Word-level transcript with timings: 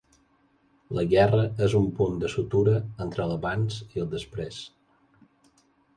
La 0.99 1.03
guerra 1.09 1.43
és 1.65 1.75
un 1.81 1.85
punt 1.99 2.17
de 2.23 2.31
sutura 2.37 2.73
entre 3.07 3.27
l'abans 3.33 3.77
i 3.97 4.05
el 4.05 4.13
després. 4.15 4.59